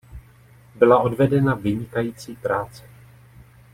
Byla 0.75 0.99
odvedena 0.99 1.53
vynikající 1.55 2.35
práce. 2.35 2.83